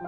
Quand 0.00 0.06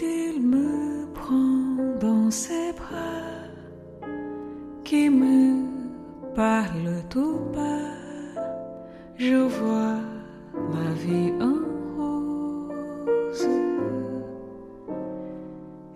il 0.00 0.40
me 0.40 1.12
prend 1.12 1.98
dans 2.00 2.30
ses 2.30 2.72
bras 2.74 3.48
qui 4.84 5.10
me 5.10 5.59
parle 6.40 6.92
tout 7.10 7.38
bas, 7.54 7.92
je 9.18 9.40
vois 9.56 10.00
la 10.74 10.90
vie 11.02 11.32
en 11.48 11.58
rose. 11.96 13.48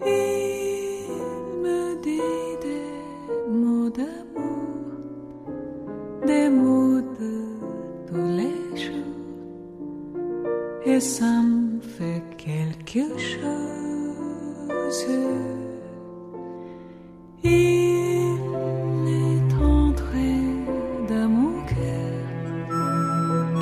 Il 0.04 1.06
me 1.64 1.80
dit 2.06 2.50
des 2.66 2.92
mots 3.60 3.90
d'amour, 3.98 4.84
des 6.26 6.48
mots 6.50 7.00
de 7.20 7.34
tous 8.06 8.28
les 8.40 8.62
jours, 8.82 9.20
et 10.84 11.00
ça 11.00 11.32
me 11.40 11.80
fait 11.80 12.22
quelque 12.36 13.04
chose. 13.18 13.74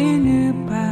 in 0.00 0.26
a 0.26 0.52
bag. 0.68 0.91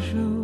手。 0.00 0.35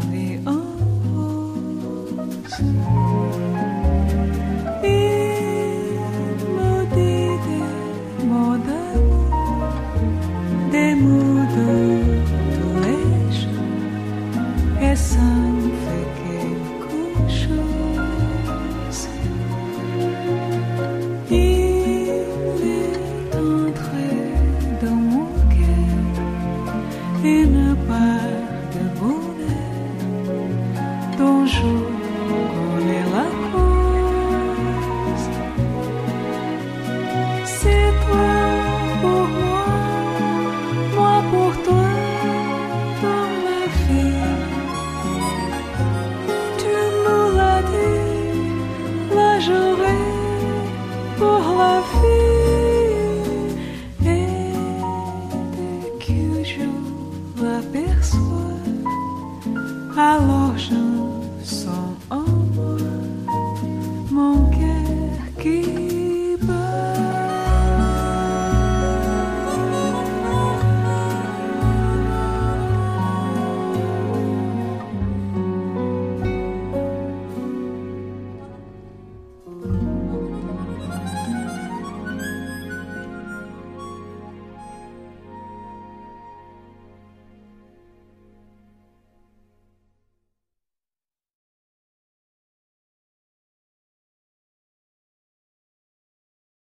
the 0.00 0.40
arms. 0.46 0.76